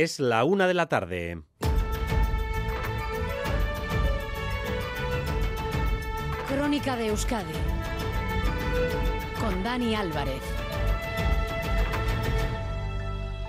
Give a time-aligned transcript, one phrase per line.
[0.00, 1.42] Es la una de la tarde.
[6.46, 7.52] Crónica de Euskadi
[9.40, 10.40] con Dani Álvarez.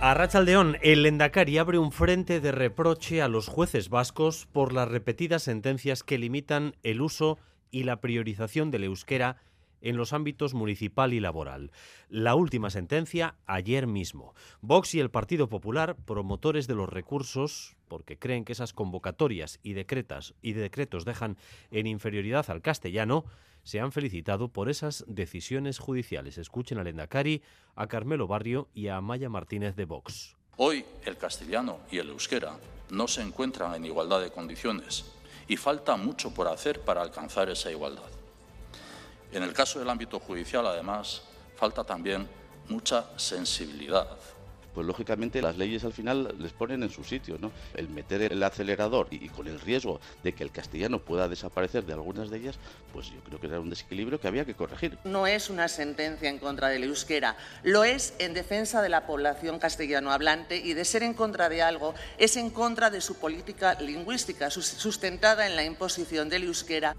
[0.01, 4.87] A Rachaldeón, el Endacari abre un frente de reproche a los jueces vascos por las
[4.87, 7.37] repetidas sentencias que limitan el uso
[7.69, 9.37] y la priorización del euskera
[9.81, 11.71] en los ámbitos municipal y laboral.
[12.09, 14.33] La última sentencia ayer mismo.
[14.61, 19.73] Vox y el Partido Popular, promotores de los recursos, porque creen que esas convocatorias y
[19.73, 21.37] decretas y decretos dejan
[21.71, 23.25] en inferioridad al castellano,
[23.63, 26.37] se han felicitado por esas decisiones judiciales.
[26.37, 27.41] Escuchen a Lendakari,
[27.75, 30.35] a Carmelo Barrio y a Amaya Martínez de Vox.
[30.57, 32.57] Hoy el castellano y el euskera
[32.89, 35.05] no se encuentran en igualdad de condiciones
[35.47, 38.18] y falta mucho por hacer para alcanzar esa igualdad.
[39.31, 41.21] En el caso del ámbito judicial, además,
[41.55, 42.27] falta también
[42.67, 44.07] mucha sensibilidad.
[44.73, 47.51] Pues lógicamente las leyes al final les ponen en su sitio, ¿no?
[47.73, 51.93] El meter el acelerador y, con el riesgo de que el castellano pueda desaparecer de
[51.93, 52.55] algunas de ellas,
[52.93, 54.97] pues yo creo que era un desequilibrio que había que corregir.
[55.03, 59.59] No es una sentencia en contra del euskera, lo es en defensa de la población
[59.59, 63.73] castellano hablante y de ser en contra de algo es en contra de su política
[63.81, 66.95] lingüística sustentada en la imposición del euskera.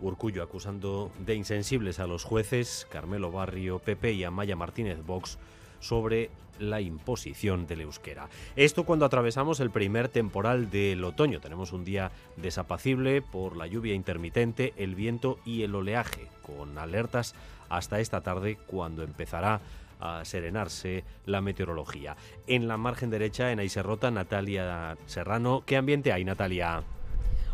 [0.00, 5.38] Urcullo acusando de insensibles a los jueces, Carmelo Barrio, Pepe y Amaya Martínez Vox
[5.80, 8.28] sobre la imposición del euskera.
[8.54, 11.40] Esto cuando atravesamos el primer temporal del otoño.
[11.40, 17.34] Tenemos un día desapacible por la lluvia intermitente, el viento y el oleaje, con alertas
[17.68, 19.60] hasta esta tarde cuando empezará
[20.00, 22.16] a serenarse la meteorología.
[22.46, 25.62] En la margen derecha, en Aiserrota, Natalia Serrano.
[25.66, 26.82] ¿Qué ambiente hay, Natalia?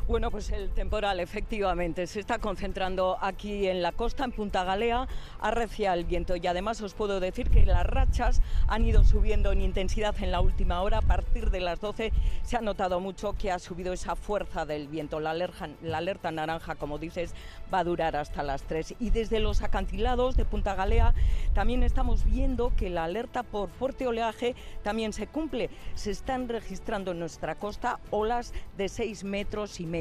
[0.09, 5.09] Bueno, pues el temporal efectivamente se está concentrando aquí en la costa, en Punta Galea,
[5.41, 9.63] arrecia el viento y además os puedo decir que las rachas han ido subiendo en
[9.63, 10.99] intensidad en la última hora.
[10.99, 12.13] A partir de las 12
[12.45, 15.19] se ha notado mucho que ha subido esa fuerza del viento.
[15.19, 17.35] La alerta, la alerta naranja, como dices,
[17.75, 18.95] va a durar hasta las 3.
[19.01, 21.15] Y desde los acantilados de Punta Galea
[21.53, 25.69] también estamos viendo que la alerta por fuerte oleaje también se cumple.
[25.97, 29.96] Se están registrando en nuestra costa olas de 6 metros y medio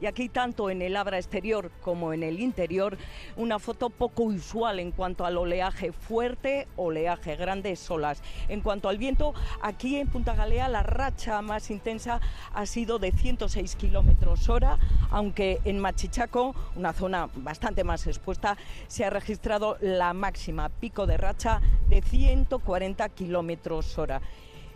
[0.00, 2.96] y aquí tanto en el abra exterior como en el interior,
[3.36, 8.22] una foto poco usual en cuanto al oleaje fuerte, oleaje grandes olas.
[8.48, 12.20] En cuanto al viento, aquí en Punta Galea la racha más intensa
[12.54, 14.78] ha sido de 106 kilómetros hora,
[15.10, 18.56] aunque en Machichaco, una zona bastante más expuesta,
[18.88, 24.22] se ha registrado la máxima pico de racha de 140 kilómetros hora.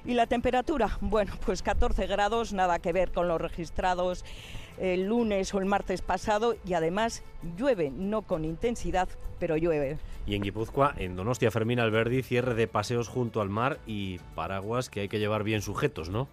[0.09, 0.97] ¿Y la temperatura?
[1.03, 4.25] Bueno, pues 14 grados, nada que ver con los registrados
[4.79, 7.23] el lunes o el martes pasado y además
[7.59, 9.07] llueve, no con intensidad,
[9.39, 9.99] pero llueve.
[10.27, 14.89] Y en Guipúzcoa, en Donostia Fermín Alberdi, cierre de paseos junto al mar y paraguas
[14.89, 16.27] que hay que llevar bien sujetos, ¿no?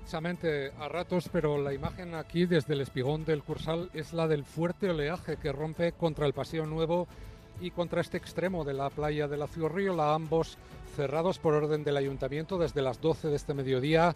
[0.00, 4.44] Precisamente a ratos, pero la imagen aquí desde el espigón del Cursal es la del
[4.44, 7.08] fuerte oleaje que rompe contra el Paseo Nuevo
[7.60, 9.48] y contra este extremo de la playa de la
[9.94, 10.58] la ambos
[10.96, 14.14] cerrados por orden del ayuntamiento desde las 12 de este mediodía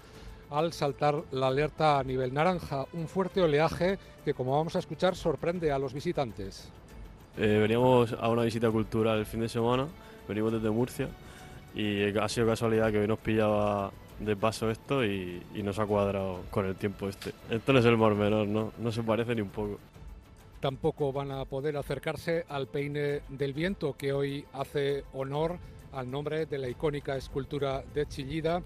[0.51, 2.87] al saltar la alerta a nivel naranja.
[2.93, 6.69] Un fuerte oleaje que, como vamos a escuchar, sorprende a los visitantes.
[7.37, 9.87] Eh, veníamos a una visita cultural el fin de semana,
[10.29, 11.09] venimos desde Murcia
[11.75, 13.91] y ha sido casualidad que hoy nos pillaba
[14.21, 17.33] de paso esto y, nos ha cuadrado con el tiempo este.
[17.51, 18.73] Esto no es el mar menor, ¿no?
[18.79, 19.79] no se parece ni un poco.
[20.65, 25.59] Tampoco van a poder acercarse al peine del viento que hoy hace honor
[25.93, 28.63] al nombre de la icónica escultura de Chillida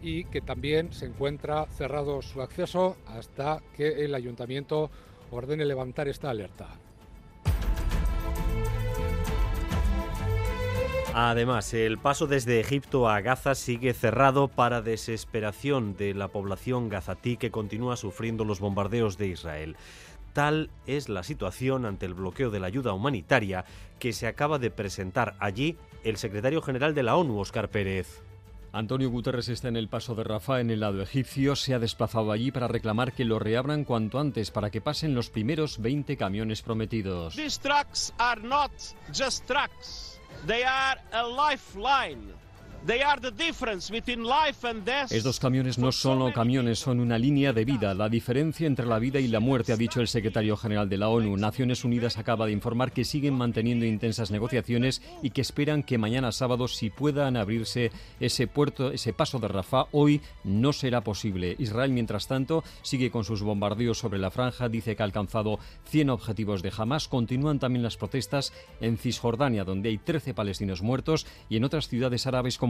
[0.00, 4.92] y que también se encuentra cerrado su acceso hasta que el ayuntamiento
[5.32, 6.68] ordene levantar esta alerta.
[11.12, 17.36] Además, el paso desde Egipto a Gaza sigue cerrado para desesperación de la población gazatí
[17.36, 19.76] que continúa sufriendo los bombardeos de Israel.
[20.32, 23.64] Tal es la situación ante el bloqueo de la ayuda humanitaria
[23.98, 28.22] que se acaba de presentar allí el secretario general de la ONU, Óscar Pérez.
[28.72, 32.30] Antonio Guterres está en el paso de Rafah en el lado egipcio, se ha desplazado
[32.30, 36.62] allí para reclamar que lo reabran cuanto antes para que pasen los primeros 20 camiones
[36.62, 37.34] prometidos.
[37.34, 38.70] These trucks are not
[39.12, 40.20] just trucks.
[40.46, 42.32] They are a lifeline
[45.10, 49.20] estos camiones no son camiones, son una línea de vida, la diferencia entre la vida
[49.20, 51.36] y la muerte, ha dicho el secretario general de la ONU.
[51.36, 56.32] Naciones Unidas acaba de informar que siguen manteniendo intensas negociaciones y que esperan que mañana
[56.32, 61.56] sábado si puedan abrirse ese puerto, ese paso de Rafah, hoy no será posible.
[61.58, 66.10] Israel, mientras tanto, sigue con sus bombardeos sobre la franja, dice que ha alcanzado 100
[66.10, 67.08] objetivos de Hamas.
[67.08, 72.26] Continúan también las protestas en Cisjordania, donde hay 13 palestinos muertos, y en otras ciudades
[72.26, 72.69] árabes como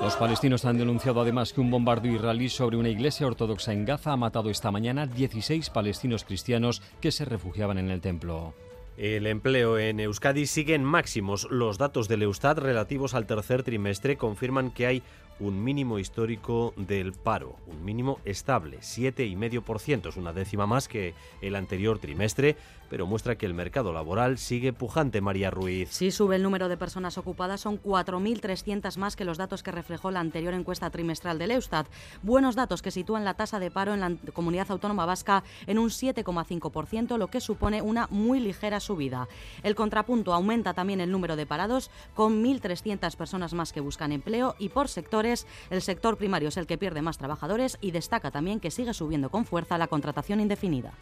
[0.00, 4.12] Los palestinos han denunciado además que un bombardeo israelí sobre una iglesia ortodoxa en Gaza
[4.12, 8.54] ha matado esta mañana 16 palestinos cristianos que se refugiaban en el templo.
[8.96, 11.48] El empleo en Euskadi sigue en máximos.
[11.50, 15.02] Los datos del Eustat relativos al tercer trimestre confirman que hay
[15.40, 21.56] un mínimo histórico del paro, un mínimo estable, 7,5%, es una décima más que el
[21.56, 22.56] anterior trimestre,
[22.94, 25.88] pero muestra que el mercado laboral sigue pujante, María Ruiz.
[25.90, 30.12] Sí, sube el número de personas ocupadas, son 4.300 más que los datos que reflejó
[30.12, 31.88] la anterior encuesta trimestral del Eustat.
[32.22, 35.88] Buenos datos que sitúan la tasa de paro en la comunidad autónoma vasca en un
[35.88, 39.26] 7,5%, lo que supone una muy ligera subida.
[39.64, 44.54] El contrapunto aumenta también el número de parados, con 1.300 personas más que buscan empleo
[44.60, 48.60] y por sectores, el sector primario es el que pierde más trabajadores y destaca también
[48.60, 50.92] que sigue subiendo con fuerza la contratación indefinida.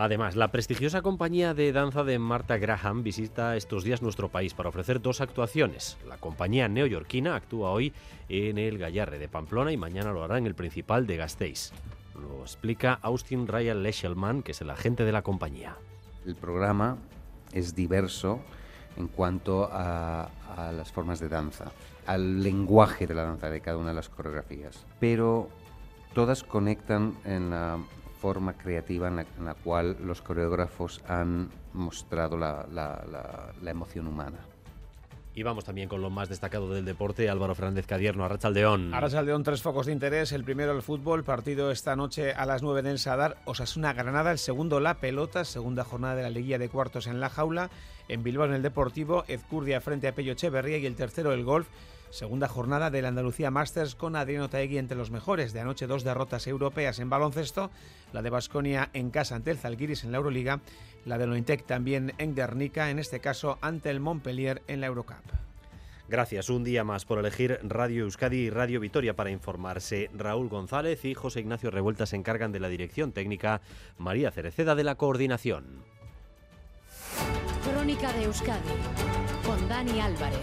[0.00, 4.68] Además, la prestigiosa compañía de danza de Martha Graham visita estos días nuestro país para
[4.68, 5.98] ofrecer dos actuaciones.
[6.06, 7.92] La compañía neoyorquina actúa hoy
[8.28, 11.72] en el Gallarre de Pamplona y mañana lo hará en el Principal de Gasteiz.
[12.14, 15.74] Lo explica Austin Ryan Leschelman, que es el agente de la compañía.
[16.24, 16.98] El programa
[17.52, 18.38] es diverso
[18.96, 21.72] en cuanto a, a las formas de danza,
[22.06, 25.48] al lenguaje de la danza de cada una de las coreografías, pero
[26.14, 27.78] todas conectan en la
[28.20, 33.70] forma creativa en la, en la cual los coreógrafos han mostrado la, la, la, la
[33.70, 34.38] emoción humana.
[35.34, 38.92] Y vamos también con lo más destacado del deporte, Álvaro Fernández Cadierno, Arrachaldeón.
[38.92, 40.32] Arrachaldeón, tres focos de interés.
[40.32, 43.36] El primero, el fútbol, partido esta noche a las 9 en el Sadar.
[43.44, 47.30] Osasuna Granada, el segundo, la pelota, segunda jornada de la liguilla de cuartos en la
[47.30, 47.70] jaula.
[48.08, 51.68] En Bilbao, en el Deportivo, Ezcurdia frente a Pello Echeverría y el tercero, el golf.
[52.10, 55.52] Segunda jornada del Andalucía Masters con Adriano Taegui entre los mejores.
[55.52, 57.70] De anoche dos derrotas europeas en baloncesto.
[58.12, 60.60] La de Basconia en casa ante el Zalgiris en la Euroliga.
[61.04, 65.16] La de Lointec también en Guernica, en este caso ante el Montpellier en la Eurocup.
[66.08, 70.10] Gracias un día más por elegir Radio Euskadi y Radio Vitoria para informarse.
[70.14, 73.60] Raúl González y José Ignacio Revuelta se encargan de la dirección técnica,
[73.98, 75.84] María Cereceda de la coordinación.
[77.62, 78.70] Crónica de Euskadi
[79.44, 80.38] con Dani Álvarez.